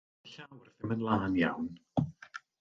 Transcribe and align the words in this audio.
Doedd 0.13 0.29
y 0.29 0.37
llawr 0.37 0.63
ddim 0.71 0.95
yn 0.95 1.05
lân 1.09 1.37
iawn. 1.43 1.71